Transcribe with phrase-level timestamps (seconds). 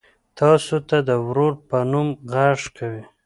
[0.39, 3.03] تاسو ته د ورور په نوم غږ کوي.